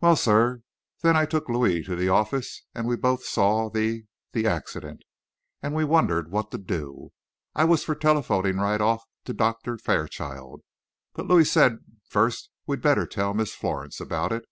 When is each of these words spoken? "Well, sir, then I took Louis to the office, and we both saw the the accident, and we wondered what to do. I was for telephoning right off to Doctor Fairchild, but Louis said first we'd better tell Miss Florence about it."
"Well, 0.00 0.16
sir, 0.16 0.62
then 1.02 1.14
I 1.16 1.24
took 1.24 1.48
Louis 1.48 1.84
to 1.84 1.94
the 1.94 2.08
office, 2.08 2.64
and 2.74 2.84
we 2.88 2.96
both 2.96 3.22
saw 3.24 3.70
the 3.70 4.06
the 4.32 4.44
accident, 4.44 5.04
and 5.62 5.72
we 5.72 5.84
wondered 5.84 6.32
what 6.32 6.50
to 6.50 6.58
do. 6.58 7.10
I 7.54 7.62
was 7.62 7.84
for 7.84 7.94
telephoning 7.94 8.56
right 8.56 8.80
off 8.80 9.04
to 9.26 9.32
Doctor 9.32 9.78
Fairchild, 9.78 10.62
but 11.12 11.28
Louis 11.28 11.48
said 11.48 11.78
first 12.08 12.50
we'd 12.66 12.82
better 12.82 13.06
tell 13.06 13.34
Miss 13.34 13.54
Florence 13.54 14.00
about 14.00 14.32
it." 14.32 14.46